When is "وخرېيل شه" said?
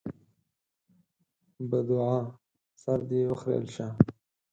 3.29-3.87